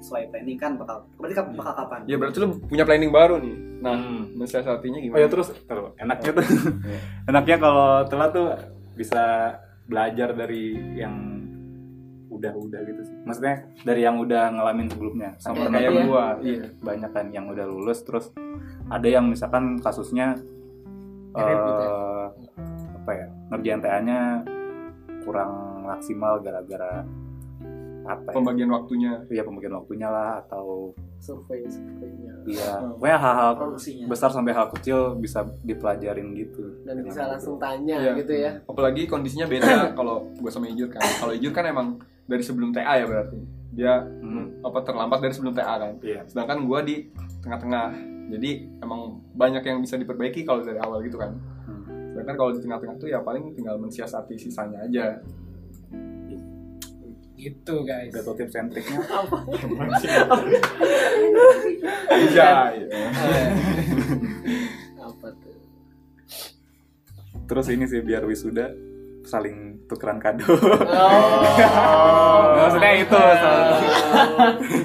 [0.00, 3.56] sesuai planning kan bakal berarti kap- bakal kapan Ya berarti lu punya planning baru nih.
[3.78, 4.22] Nah, Hmm.
[4.34, 5.18] mensiasatinya oh gimana?
[5.18, 6.46] ya terus terus enaknya tuh
[7.26, 8.48] enaknya kalau telat tuh
[8.92, 9.22] bisa
[9.84, 11.14] belajar dari yang
[12.30, 16.26] udah-udah gitu sih maksudnya dari yang udah ngalamin sebelumnya sama Sama kayak kayak gua.
[16.40, 18.30] iya banyak kan yang udah lulus terus
[18.86, 20.38] ada yang misalkan kasusnya
[21.30, 21.56] gitu ya?
[21.82, 22.26] eh
[22.94, 24.20] apa ya ngerjain TA-nya
[25.20, 25.50] kurang
[25.82, 27.02] maksimal gara-gara
[28.10, 28.34] apa ya?
[28.34, 29.12] Pembagian waktunya.
[29.26, 35.14] Iya pembagian waktunya lah atau survei surveinya iya pokoknya hal-hal produksinya besar sampai hal kecil
[35.14, 38.12] bisa dipelajarin gitu dan bisa langsung tanya Iya.
[38.16, 39.68] gitu ya Apalagi kondisinya beda
[39.98, 41.04] kalau gua sama Ijur kan.
[41.20, 43.36] Kalau Ijur kan emang dari sebelum TA ya berarti.
[43.70, 44.56] Dia Hmm.
[44.60, 45.92] apa terlambat dari sebelum TA kan.
[46.00, 47.86] iya Sedangkan gua di tengah-tengah.
[48.30, 49.00] Jadi emang
[49.32, 51.36] banyak yang bisa diperbaiki kalau dari awal gitu kan.
[51.66, 51.84] Hmm.
[52.10, 55.20] Sedangkan kalau di tengah-tengah tuh ya paling tinggal mensiasati sisanya aja.
[57.40, 58.12] Gitu guys.
[58.12, 59.00] Udah tau tips and triknya
[62.10, 62.50] Iya.
[62.76, 62.98] iya.
[65.00, 65.54] apa tuh
[67.46, 68.70] terus ini sih biar wisuda
[69.22, 70.58] saling tukeran kado oh
[72.60, 73.20] maksudnya itu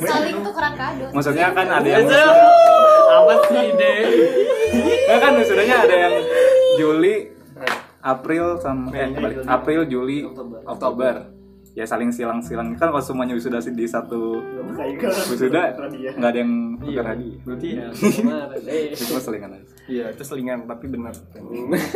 [0.02, 4.00] saling tukeran kado maksudnya kan ada yang apa sih deh
[5.06, 6.14] ya kan wisudanya ada yang
[6.76, 7.16] Juli
[8.06, 9.42] April sama eh, balik.
[9.46, 10.58] April Juli Oktober.
[10.66, 11.14] Oktober
[11.76, 14.40] ya saling silang-silang kan kalau semuanya wisuda sih di satu
[15.28, 15.76] wisuda
[16.16, 16.88] nggak ada yang Iya.
[16.88, 17.88] tukar hadiah Berarti ya
[18.96, 21.12] itu cuma selingan aja iya itu selingan tapi benar.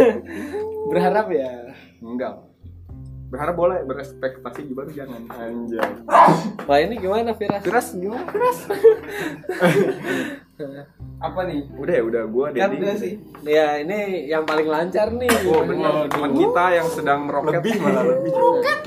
[0.92, 1.52] berharap ya
[2.00, 2.44] Enggak.
[3.30, 5.22] Berharap boleh, berespektasi juga jangan.
[5.30, 5.86] Anjay.
[6.66, 8.58] wah ini gimana Firas Firas gimana Firas?
[11.20, 11.64] Apa nih?
[11.72, 13.16] Udah ya, udah gua kan udah sih.
[13.44, 15.32] Ya ini yang paling lancar nih.
[15.48, 17.60] Oh benar, teman kita yang sedang meroket.
[17.60, 18.32] Lebih malah lebih.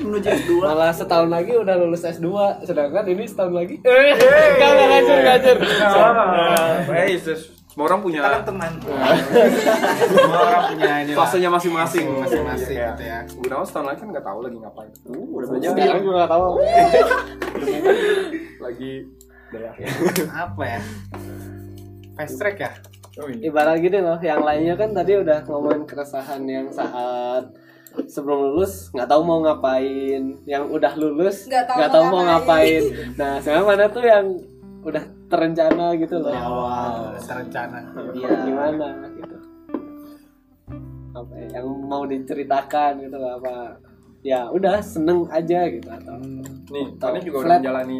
[0.03, 2.29] menuju S2 malah setahun lagi udah lulus S2
[2.65, 3.75] sedangkan ini setahun lagi.
[3.81, 4.13] Eh
[4.57, 5.57] kagak ngacur ngacur
[6.93, 7.17] Eh,
[7.73, 8.71] semua orang punya kita kan teman.
[8.77, 12.05] Semua orang punya ini fasenya masing-masing.
[12.21, 12.89] masing-masing Iya.
[12.93, 13.19] gitu ya.
[13.33, 14.91] Gunawan setahun lagi kan nggak tahu lagi ngapain.
[15.09, 16.45] uh, udah sekarang belajar gue gak tahu
[18.59, 18.93] Lagi.
[20.29, 20.81] Apa ya?
[22.13, 22.71] Fast track ya?
[23.13, 23.45] Oh iya.
[23.45, 27.45] ibarat gini loh yang lainnya kan tadi udah ngomongin keresahan yang saat
[28.07, 32.81] sebelum lulus nggak tahu mau ngapain yang udah lulus Nggak tahu tahu mau ngapain.
[32.81, 34.25] ngapain nah sekarang mana tuh yang
[34.81, 37.79] udah terencana gitu loh Awal terencana.
[38.11, 39.37] Iya, gimana gitu
[41.13, 43.77] apa ya, yang mau diceritakan gitu loh, apa
[44.19, 46.17] ya udah seneng aja gitu atau
[46.73, 47.13] Nih, Tahu.
[47.13, 47.59] Tani juga udah Flat.
[47.61, 47.97] menjalani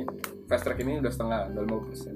[0.50, 2.16] fast track ini udah setengah, udah 50 persen.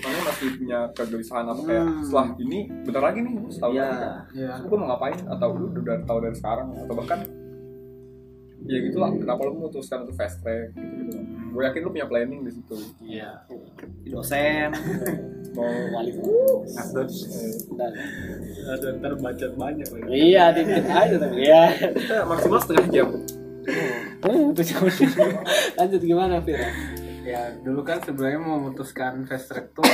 [0.00, 2.00] Tani masih punya kegelisahan apa kayak Hmm.
[2.02, 3.82] setelah ini bentar lagi nih setahun Iya.
[3.82, 4.12] lagi kan.
[4.30, 4.48] Iya.
[4.54, 7.18] Terus gue mau ngapain atau lu udah tahu dari sekarang atau bahkan
[8.62, 11.16] ya gitulah kenapa lu memutuskan untuk fast track gitu gitu
[11.50, 13.30] gue yakin lu punya planning di situ Iya.
[14.06, 14.68] dosen
[15.56, 16.12] mau wali
[17.72, 17.92] dan
[18.70, 20.06] Ada ntar bacot banyak lagi.
[20.12, 21.62] iya dikit aja tapi ya
[22.22, 23.08] maksimal setengah jam
[24.52, 24.90] itu jauh
[25.74, 26.68] lanjut gimana Fira
[27.30, 29.86] Ya dulu kan sebenarnya mau memutuskan fast track tuh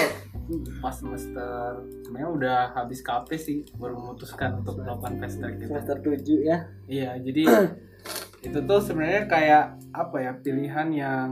[0.80, 5.74] pas semester sebenarnya udah habis KP sih baru memutuskan untuk melakukan fast track gitu.
[5.74, 7.42] semester 7 ya Iya, jadi
[8.46, 11.28] itu tuh sebenarnya kayak apa ya pilihan yang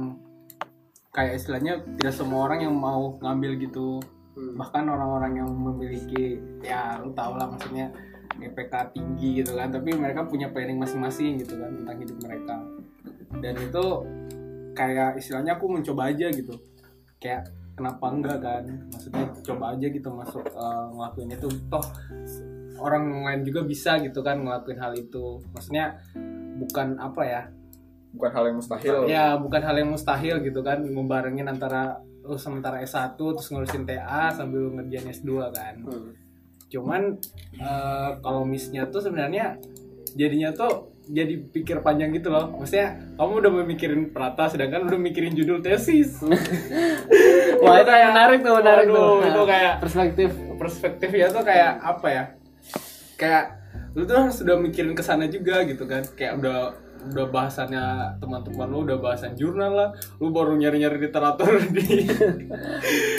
[1.15, 4.03] kayak istilahnya tidak semua orang yang mau ngambil gitu.
[4.35, 7.95] Bahkan orang-orang yang memiliki ya lu tau lah maksudnya
[8.35, 12.57] IPK tinggi gitu kan, tapi mereka punya planning masing-masing gitu kan tentang hidup mereka.
[13.39, 13.85] Dan itu
[14.75, 16.55] kayak istilahnya aku mencoba aja gitu.
[17.23, 18.63] Kayak kenapa enggak kan?
[18.91, 21.49] Maksudnya coba aja gitu masuk eh, ngelakuin itu.
[21.71, 21.87] Toh
[22.83, 25.41] orang lain juga bisa gitu kan ngelakuin hal itu.
[25.55, 25.99] Maksudnya
[26.59, 27.43] bukan apa ya?
[28.15, 28.97] Bukan hal yang mustahil.
[29.11, 30.83] Ya bukan hal yang mustahil gitu kan.
[30.83, 35.75] Membarengin antara lu sementara S1 terus ngurusin TA sambil lu ngerjain S2 kan.
[36.71, 37.19] Cuman
[37.59, 39.59] eh, kalau missnya tuh sebenarnya
[40.15, 42.49] jadinya tuh jadi pikir panjang gitu loh.
[42.57, 46.21] Maksudnya kamu udah memikirin prata sedangkan udah mikirin judul tesis.
[47.65, 50.29] Wah itu yang menarik tuh menarik Waduh, tuh itu kayak perspektif.
[50.57, 52.25] perspektifnya tuh kayak apa ya?
[53.21, 53.45] Kayak
[53.95, 56.03] lu tuh harus udah mikirin ke sana juga gitu kan.
[56.17, 56.59] Kayak udah
[57.05, 59.91] udah bahasannya teman-teman lu udah bahasan jurnal lah.
[60.19, 62.09] Lu baru nyari-nyari literatur di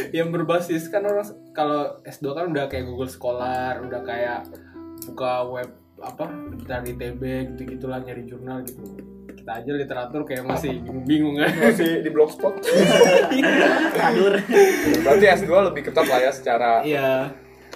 [0.09, 1.25] yang berbasis kan orang.
[1.53, 4.49] Kalau S2 kan udah kayak Google Scholar udah kayak
[5.05, 6.25] buka web apa
[6.69, 7.21] dari TB
[7.53, 8.81] gitu gitulah nyari jurnal gitu.
[9.35, 12.61] Kita aja literatur kayak masih bingung-bingung kan masih di blogspot.
[15.05, 17.29] Berarti S2 lebih ketat lah ya secara Iya,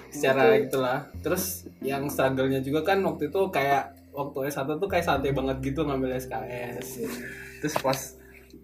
[0.10, 1.10] secara itulah.
[1.22, 5.86] Terus yang struggle-nya juga kan waktu itu kayak waktu S1 tuh kayak santai banget gitu
[5.86, 7.08] ngambil SKS
[7.60, 8.00] terus pas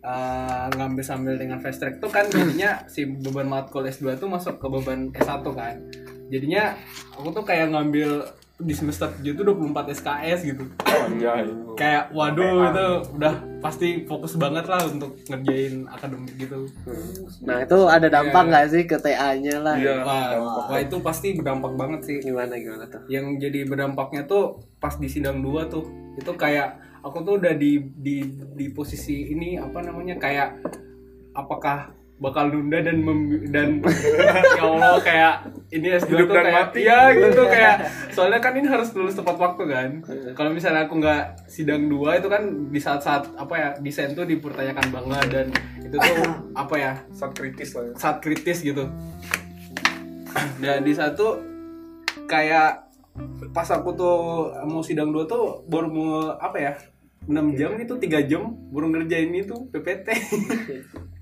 [0.01, 4.57] uh, ngambil sambil dengan fast track tuh kan jadinya si beban matkul S2 tuh masuk
[4.57, 5.75] ke beban S1 kan.
[6.33, 6.73] Jadinya
[7.13, 8.25] aku tuh kayak ngambil
[8.55, 11.43] di semester 7 tuh 24 SKS gitu Anjay.
[11.75, 12.85] kayak waduh itu
[13.19, 16.63] udah pasti fokus banget lah untuk ngerjain akademik gitu
[17.43, 19.75] Nah itu ada dampak nggak sih ke TA-nya lah?
[19.75, 20.07] Iya.
[20.07, 20.27] wah,
[20.71, 23.03] wah itu pasti berdampak banget sih Gimana gimana tuh?
[23.11, 27.91] yang jadi berdampaknya tuh pas di sidang dua tuh itu kayak aku tuh udah di
[27.91, 28.23] di
[28.55, 30.63] di posisi ini apa namanya kayak
[31.35, 33.83] apakah bakal nunda dan mem- dan
[34.57, 35.33] ya Allah kayak
[35.69, 36.79] ini S2 Hidup tuh dan kayak mati.
[36.81, 37.75] ya gitu kayak
[38.07, 39.89] soalnya kan ini harus lulus tepat waktu kan.
[40.31, 44.87] Kalau misalnya aku nggak sidang dua itu kan di saat-saat apa ya desain tuh dipertanyakan
[44.89, 45.45] banget dan
[45.81, 46.15] itu tuh
[46.63, 47.93] apa ya Saat kritis lah ya.
[47.95, 48.87] saat kritis gitu.
[50.57, 51.35] Dan di satu
[52.25, 52.87] kayak
[53.51, 54.15] pas aku tuh
[54.63, 56.73] mau sidang dua tuh baru mau apa ya
[57.25, 60.07] 6 jam itu tiga jam baru ngerjain itu PPT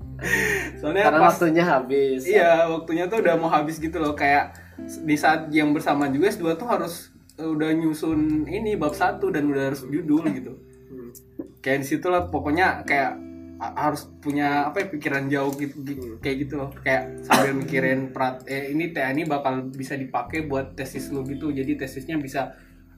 [0.78, 2.22] soalnya Karena pas waktunya habis.
[2.24, 4.14] iya waktunya tuh udah mau habis gitu loh.
[4.14, 6.94] Kayak di saat yang bersamaan juga S2 tuh harus
[7.36, 10.54] eh, udah nyusun ini bab satu dan udah harus judul gitu.
[11.60, 13.20] Kayak di situ lah pokoknya kayak
[13.64, 16.70] harus punya apa ya pikiran jauh gitu, gi- kayak gitu loh.
[16.78, 21.48] Kayak sambil mikirin prat eh ini TA ini bakal bisa dipakai buat tesis lu gitu.
[21.50, 22.52] Jadi tesisnya bisa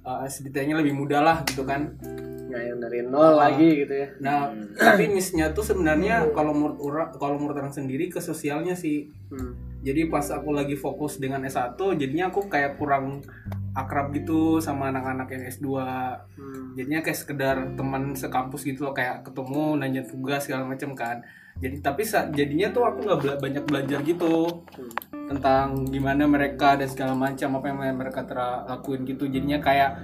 [0.06, 1.98] uh, sedetailnya lebih mudah lah gitu kan.
[2.46, 4.08] Nggak yang dari nol lagi gitu ya.
[4.22, 9.10] nah tapi missnya tuh sebenarnya kalau menurut orang kalau menurut orang sendiri ke sosialnya sih.
[9.34, 9.75] Hmm.
[9.86, 13.22] Jadi pas aku lagi fokus dengan S1 jadinya aku kayak kurang
[13.78, 15.68] akrab gitu sama anak-anak yang S2
[16.36, 16.74] Hmm.
[16.74, 21.22] jadinya kayak sekedar teman sekampus gitu loh kayak ketemu nanya tugas segala macam kan.
[21.56, 22.04] Jadi tapi
[22.36, 24.64] jadinya tuh aku nggak bela- banyak belajar gitu
[25.32, 28.28] tentang gimana mereka dan segala macam apa yang mereka
[28.68, 29.28] lakuin gitu.
[29.32, 29.96] Jadinya kayak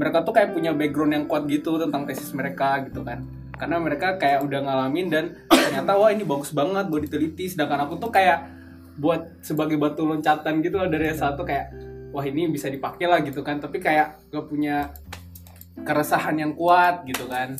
[0.00, 3.20] mereka tuh kayak punya background yang kuat gitu tentang tesis mereka gitu kan.
[3.52, 7.52] Karena mereka kayak udah ngalamin dan ternyata wah ini bagus banget buat diteliti.
[7.52, 8.59] Sedangkan aku tuh kayak
[8.98, 11.66] buat sebagai batu loncatan gitu loh dari S1 kayak
[12.10, 13.62] wah ini bisa dipakai lah gitu kan.
[13.62, 14.90] Tapi kayak gak punya
[15.84, 17.54] keresahan yang kuat gitu kan.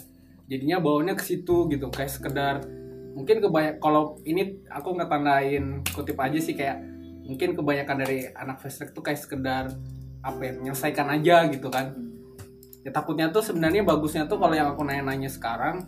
[0.51, 2.63] Jadinya bawanya ke situ gitu kayak sekedar
[3.11, 6.79] mungkin kebanyak kalau ini aku ngetandain kutip aja sih kayak
[7.27, 9.71] mungkin kebanyakan dari anak track tuh kayak sekedar
[10.23, 11.95] apa ya menyelesaikan aja gitu kan.
[12.81, 15.85] Ya takutnya tuh sebenarnya bagusnya tuh kalau yang aku nanya-nanya sekarang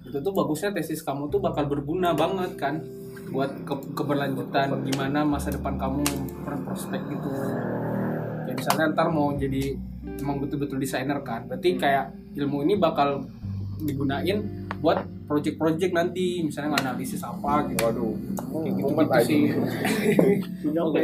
[0.00, 2.80] itu tuh bagusnya tesis kamu tuh bakal berguna banget kan
[3.30, 6.02] buat ke- keberlanjutan gimana masa depan kamu
[6.42, 7.30] berprospek gitu.
[8.46, 9.78] Ya misalnya ntar mau jadi
[10.20, 13.22] emang betul-betul desainer kan berarti kayak ilmu ini bakal
[13.80, 18.12] digunain buat project-project nanti misalnya analisis apa gitu Waduh.
[18.58, 19.40] kayak gitu, gitu sih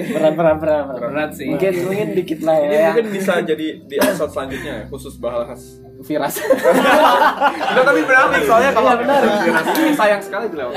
[0.09, 0.85] Berat berat berat.
[0.89, 1.01] berat.
[1.07, 2.89] berat sih Mungkin mungkin dikit lah Ini ya.
[2.91, 5.61] mungkin bisa jadi di episode selanjutnya ya, khusus bahas.
[5.99, 6.37] Viras.
[6.37, 9.21] Udah tapi berapa soalnya kalau Iya, benar.
[9.75, 10.69] ini sayang sekali beliau.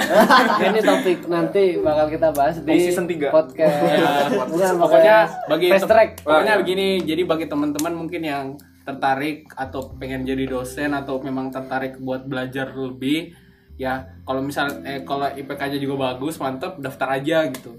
[0.62, 3.28] ini topik nanti bakal kita bahas di, Di season tiga.
[3.30, 3.76] podcast.
[3.84, 6.10] Ya, Bukan, pokoknya bagi fast track.
[6.24, 8.46] pokoknya begini jadi bagi teman-teman mungkin yang
[8.90, 13.38] tertarik atau pengen jadi dosen atau memang tertarik buat belajar lebih
[13.76, 17.78] ya kalau misal eh kalau IPK-nya juga bagus mantep daftar aja gitu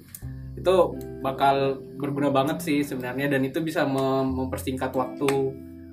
[0.52, 0.74] itu
[1.20, 1.56] bakal
[1.94, 5.28] berguna banget sih sebenarnya dan itu bisa mem- mempersingkat waktu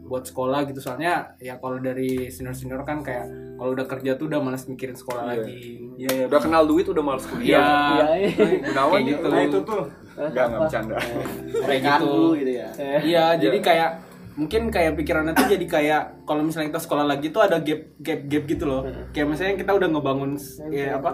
[0.03, 3.27] buat sekolah gitu soalnya ya kalau dari senior senior kan kayak
[3.57, 5.31] kalau udah kerja tuh udah malas mikirin sekolah Iya.
[5.33, 5.59] lagi
[5.97, 6.25] Iya, iya.
[6.29, 7.59] Udah kenal duit udah males Iya, kuliah.
[7.59, 8.29] Iya, iya.
[8.63, 9.27] Gunawan Kayak gitu.
[9.27, 9.81] Nah itu tuh.
[10.15, 10.95] Enggak, enggak bercanda.
[11.59, 12.05] kayak Kan gitu.
[12.07, 12.67] dulu gitu ya
[13.01, 13.89] Iya, jadi kayak
[14.37, 18.21] mungkin kayak pikirannya tuh jadi kayak kalau misalnya kita sekolah lagi tuh ada gap gap
[18.23, 18.81] gap gitu loh.
[19.09, 20.31] Kayak misalnya kita udah ngebangun
[20.69, 21.09] ya apa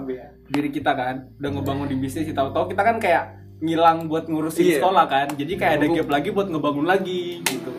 [0.45, 3.23] diri kita kan, udah ngebangun di bisnis, tahu-tahu kita kan kayak
[3.63, 4.75] ngilang buat ngurusin Iya.
[4.77, 5.27] sekolah kan.
[5.33, 7.71] Jadi kayak ada gap lagi buat ngebangun lagi gitu.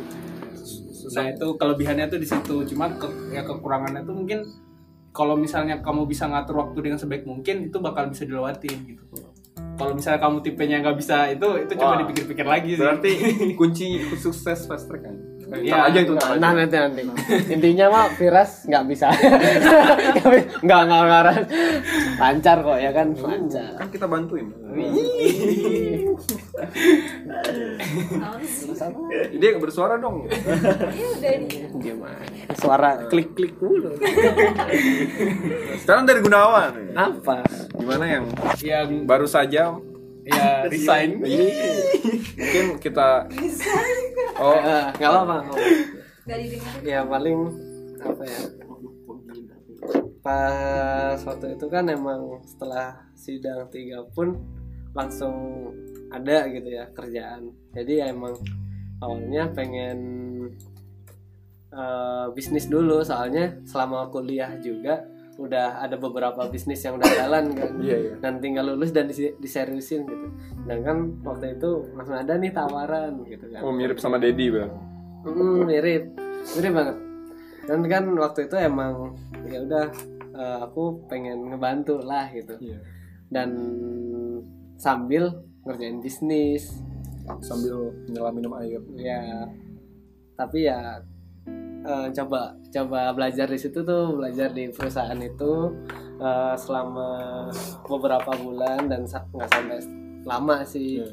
[1.12, 2.56] Nah, itu kelebihannya tuh di situ.
[2.64, 4.40] Cuma ke- ya kekurangannya tuh mungkin
[5.12, 9.04] kalau misalnya kamu bisa ngatur waktu dengan sebaik mungkin itu bakal bisa dilewatin gitu.
[9.74, 12.00] Kalau misalnya kamu tipenya nggak bisa itu itu coba Wah.
[12.02, 12.80] dipikir-pikir lagi sih.
[12.80, 13.10] Berarti
[13.60, 15.16] kunci sukses fast track kan.
[15.56, 15.70] Iya.
[15.70, 16.50] Ntar aja itu Nah, aja.
[16.52, 17.02] nanti nanti.
[17.48, 19.08] Intinya mah Viras nggak bisa.
[20.64, 21.36] Nggak nggak ngarah.
[22.16, 23.08] Lancar kok ya kan?
[23.12, 23.70] Lancar.
[23.76, 24.46] Kan kita bantuin.
[29.34, 30.26] Dia bersuara dong.
[30.26, 31.48] Iya udah nih.
[31.74, 32.24] Gimana?
[32.54, 33.94] Suara klik-klik dulu.
[35.78, 36.94] Sekarang dari Gunawan.
[36.94, 37.42] Apa?
[37.74, 38.24] Gimana yang
[38.60, 39.74] yang baru saja
[40.32, 43.28] ya resign mungkin kita
[44.40, 45.36] oh Eh, nggak apa-apa.
[46.80, 47.38] Ya paling
[48.00, 48.40] apa ya?
[50.24, 54.40] Pas waktu itu kan emang setelah sidang tiga pun
[54.96, 55.68] langsung
[56.08, 57.52] ada gitu ya kerjaan.
[57.76, 58.32] Jadi ya emang
[59.04, 59.98] awalnya pengen
[61.68, 65.04] eh, bisnis dulu soalnya selama kuliah juga
[65.36, 68.12] udah ada beberapa bisnis yang udah jalan kan Iya, iya.
[68.18, 70.28] dan tinggal lulus dan dise- diseriusin gitu
[70.62, 74.70] dan kan waktu itu langsung ada nih tawaran gitu kan Oh, mirip sama Dedi, Bang.
[75.22, 76.04] Mm, mirip
[76.52, 76.96] mirip banget
[77.64, 79.84] dan kan waktu itu emang ya udah
[80.32, 82.78] eh, aku pengen ngebantu lah gitu Iya.
[83.28, 83.50] dan
[84.76, 85.30] sambil
[85.62, 86.78] ngerjain bisnis
[87.40, 87.72] Sambil
[88.04, 88.84] nyelam minum air.
[88.94, 89.48] ya
[90.34, 91.00] tapi ya
[91.84, 95.52] eh, coba coba belajar di situ tuh belajar di perusahaan itu
[96.18, 97.08] eh, selama
[97.84, 99.78] beberapa bulan dan nggak sampai
[100.24, 101.04] lama sih.
[101.04, 101.08] Iya.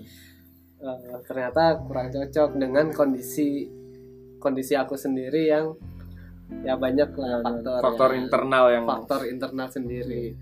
[0.82, 3.70] Eh, ternyata kurang cocok dengan kondisi
[4.42, 5.78] kondisi aku sendiri yang
[6.66, 10.34] ya banyak lah faktor Faktor yang- internal yang faktor internal sendiri.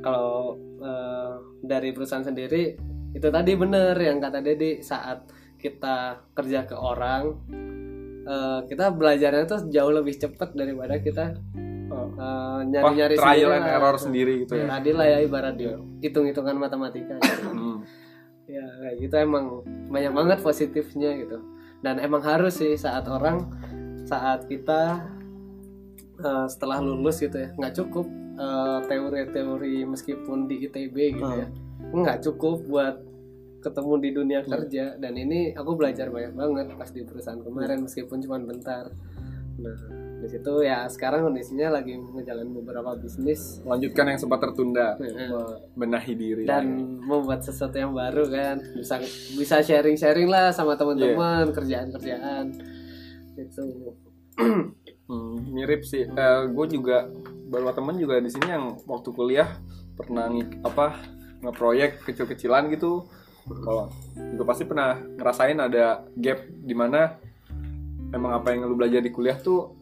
[0.00, 2.74] Kalau eh, dari perusahaan sendiri
[3.10, 5.28] itu tadi bener yang kata Dedi saat
[5.60, 7.22] kita kerja ke orang
[8.30, 11.34] eh, kita belajarnya tuh jauh lebih cepat daripada kita
[11.90, 12.06] Oh.
[12.14, 14.70] eh, nyari-nyari trial sendiri and error sendiri gitu ya.
[14.70, 15.58] tadi lah ya ibarat
[15.98, 17.50] hitung-hitungan matematika gitu.
[17.58, 17.82] Hmm.
[18.46, 21.42] ya kayak gitu emang banyak banget positifnya gitu
[21.82, 23.50] dan emang harus sih saat orang
[24.06, 25.02] saat kita
[26.18, 28.06] eh, setelah lulus gitu ya nggak cukup
[28.86, 31.50] teori-teori meskipun di ITB gitu ya
[31.90, 32.96] nggak cukup buat
[33.60, 38.18] ketemu di dunia kerja dan ini aku belajar banyak banget pas di perusahaan kemarin meskipun
[38.18, 38.88] cuma bentar
[39.60, 39.76] nah
[40.20, 44.96] di situ ya sekarang kondisinya lagi ngejalanin beberapa bisnis Lanjutkan yang sempat tertunda.
[44.96, 45.28] Heeh.
[45.72, 46.44] Benahi diri.
[46.44, 46.64] dan
[47.00, 49.00] membuat sesuatu yang baru kan bisa
[49.36, 52.52] bisa sharing sharing lah sama teman-teman kerjaan kerjaan
[53.34, 53.64] itu
[55.10, 56.06] Hmm, mirip sih.
[56.48, 57.10] gue juga
[57.44, 59.58] beberapa temen juga di sini yang waktu kuliah
[59.92, 60.30] pernah
[60.62, 60.96] apa
[61.40, 63.04] ngeproyek kecil-kecilan gitu.
[63.58, 67.18] Kalau juga pasti pernah ngerasain ada gap di mana
[68.14, 69.74] emang apa yang lu belajar di kuliah tuh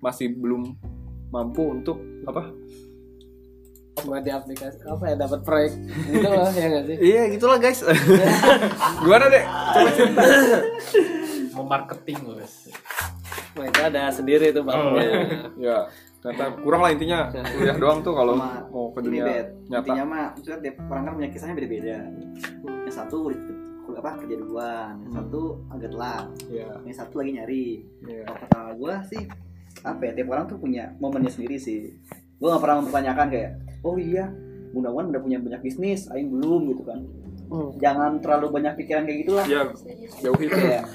[0.00, 0.74] masih belum
[1.30, 2.52] mampu untuk apa?
[4.00, 5.76] buat di aplikasi apa ya dapat proyek
[6.08, 7.84] gitu loh ya nggak sih Iya gitulah guys.
[9.04, 9.44] Gimana deh?
[9.44, 10.22] Coba cerita.
[11.52, 12.72] mau marketing guys
[13.60, 15.04] itu ada sendiri tuh babnya
[15.60, 15.78] ya
[16.20, 19.80] ternyata kurang lah intinya kuliah doang tuh kalau mau ke dunia bet nyata.
[19.80, 21.96] intinya mah maksudnya tiap orang kan punya kisahnya beda-beda
[22.60, 23.40] yang satu udah
[23.82, 26.68] kul- apa kerja duluan yang satu agak telat Iya.
[26.82, 27.66] yang satu lagi nyari
[28.02, 28.22] Iya.
[28.22, 29.22] kalau kata gue sih
[29.80, 31.88] apa ya tiap orang tuh punya momennya sendiri sih
[32.36, 34.28] gue nggak pernah mempertanyakan kayak oh iya
[34.70, 37.00] Gunawan udah punya banyak bisnis Aing belum gitu kan
[37.48, 37.74] Hmm.
[37.76, 39.66] jangan terlalu banyak pikiran kayak gitulah Ya,
[40.20, 40.54] jauhi itu.
[40.54, 40.86] kayak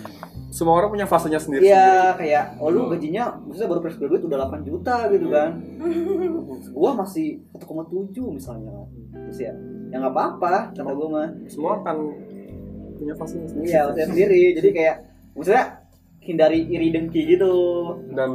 [0.56, 1.68] Semua orang punya fasenya sendiri.
[1.68, 5.50] iya kayak oh lu gajinya maksudnya baru fresh graduate udah 8 juta gitu kan
[6.72, 9.52] gua masih 1,7 misalnya terus ya
[9.91, 11.98] ya nggak apa-apa kata gua mah Semua akan
[12.96, 13.68] punya fasenya sendiri.
[13.68, 14.96] iya maksudnya sendiri jadi kayak
[15.36, 15.63] maksudnya
[16.24, 17.54] hindari iri dengki gitu
[18.10, 18.32] Dan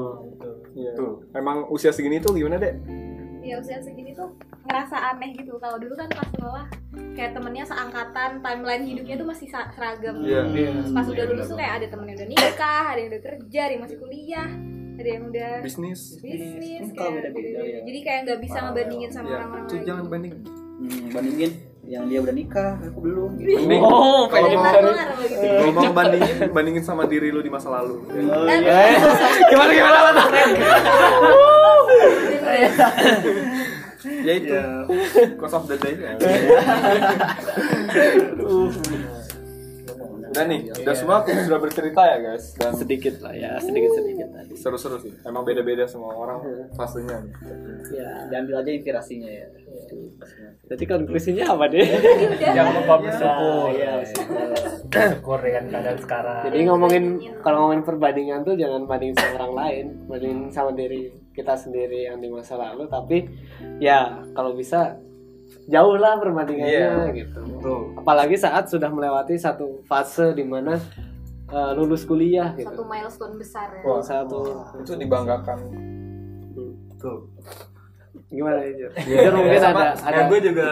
[0.76, 0.92] iya.
[1.33, 2.76] Emang usia segini tuh gimana deh?
[3.40, 4.28] ya usia segini tuh
[4.70, 6.64] ngerasa aneh gitu kalau dulu kan pas sekolah
[7.11, 10.40] kayak temennya seangkatan timeline hidupnya tuh masih seragam Iya.
[10.46, 13.61] Terus pas udah lulus tuh kayak ada temen yang udah nikah ada yang udah kerja
[13.61, 14.48] ada yang masih kuliah
[14.94, 16.00] ada yang udah Bisnis.
[16.16, 17.78] bisnis Hmm, kayak beda-beda ya.
[17.83, 20.35] jadi kayak nggak bisa ngebandingin sama Ya, orang-orang itu lain jangan banding.
[20.78, 21.50] hmm, bandingin
[21.83, 23.80] yang dia udah nikah aku belum Banding.
[23.83, 24.88] oh kalau pengen mau gitu
[25.35, 27.98] kalau mau bandingin, bandingin sama diri lu di masa lalu.
[27.98, 28.94] oh, Dan- iya.
[29.50, 29.98] gimana gimana
[34.04, 34.56] Ya itu.
[35.36, 35.94] Cost of the day.
[40.30, 42.54] Udah nih, udah semua sudah bercerita ya guys.
[42.54, 44.54] Dan sedikit lah ya sedikit sedikit tadi.
[44.54, 45.10] Seru-seru sih.
[45.26, 46.38] Emang beda-beda semua orang
[46.78, 47.18] fasenya.
[47.90, 49.50] ya diambil aja inspirasinya ya.
[50.70, 51.82] Jadi konklusinya apa deh?
[52.56, 53.74] Jangan lupa bersyukur.
[53.74, 53.92] Ya,
[54.86, 56.42] bersyukur dengan keadaan sekarang.
[56.46, 57.04] Jadi ngomongin
[57.42, 61.10] kalau ngomongin perbandingan tuh jangan bandingin sama orang lain bandingin sama diri
[61.40, 63.33] kita sendiri yang di masa lalu tapi
[63.81, 65.00] ya kalau bisa
[65.66, 67.40] jauh lah perbandingannya gitu.
[67.96, 70.76] Apalagi saat sudah melewati satu fase di mana
[71.49, 72.68] eh, lulus kuliah gitu.
[72.68, 73.82] Satu milestone besar ya.
[73.82, 74.68] Wah, satu.
[74.78, 75.88] Itu dibanggakan.
[77.01, 77.32] tuh
[78.28, 78.91] gimana ya Jur?
[78.93, 80.68] Jur, mungkin ada ada ya gue juga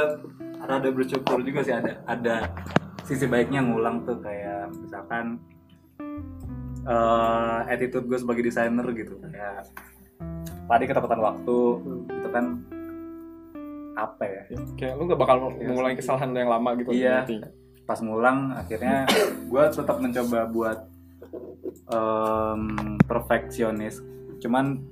[0.62, 2.52] rada bersyukur juga sih ada ada
[3.08, 5.40] sisi baiknya ngulang tuh kayak misalkan
[6.84, 9.64] eh attitude gue sebagai desainer gitu kayak
[10.68, 11.56] tadi ketepatan waktu
[12.06, 12.44] itu kan
[13.94, 14.42] apa ya
[14.74, 16.92] Kayak lu gak bakal mengulangi kesalahan yang lama gitu.
[16.92, 17.24] Iya.
[17.24, 17.40] nanti.
[17.82, 19.08] pas ngulang akhirnya
[19.50, 20.78] gue tetap mencoba buat
[21.88, 22.62] em,
[23.00, 24.04] perfeksionis
[24.38, 24.84] cuman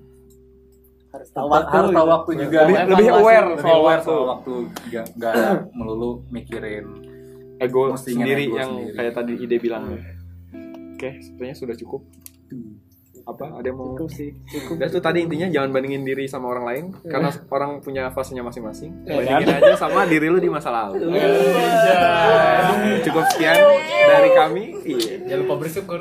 [1.09, 4.07] harus tahu harus waktu tahu waktu juga Lebih- lebih aware lebih soal aware waktu.
[4.07, 4.53] soal waktu
[4.89, 5.35] gak, gak
[5.77, 6.87] melulu mikirin
[7.57, 8.97] Ego sendiri ego yang sendiri.
[8.97, 9.85] kayak tadi ide bilang.
[10.93, 12.05] Oke, sepertinya sudah cukup.
[13.27, 13.59] Apa?
[13.59, 17.83] Ada yang mau udah tuh tadi intinya jangan bandingin diri sama orang lain karena orang
[17.83, 19.03] punya fasenya masing-masing.
[19.03, 21.11] Bandingin aja sama diri lu di masa lalu.
[23.03, 23.59] Cukup sekian
[24.07, 24.65] dari kami.
[24.87, 25.15] Iya.
[25.27, 26.01] Jangan lupa bersyukur.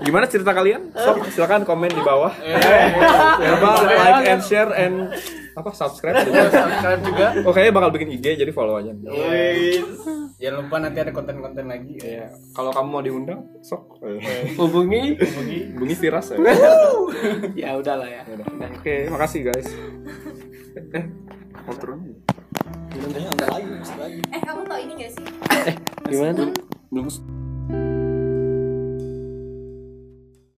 [0.00, 0.96] gimana cerita kalian?
[0.96, 2.32] Sok silakan komen di bawah.
[2.40, 5.12] Jangan lupa like and share and
[5.52, 7.26] apa subscribe Subscribe juga.
[7.44, 8.92] oke bakal bikin IG jadi follow aja.
[10.36, 11.94] Jangan lupa nanti ada konten-konten lagi.
[11.98, 12.32] Iya.
[12.50, 14.00] kalau kamu mau diundang sok.
[14.56, 15.14] Hubungi.
[15.18, 15.94] Hubungi.
[15.94, 16.40] Firas ya.
[17.54, 18.22] Ya udahlah ya.
[18.24, 18.46] Yaudah.
[18.72, 19.68] oke makasih guys.
[20.90, 21.04] Eh
[21.62, 21.94] outro
[22.92, 24.20] Kayaknya ada lagi, lagi.
[24.28, 25.24] eh kamu tau ini gak sih?
[26.08, 26.44] Gimana
[26.88, 27.06] belum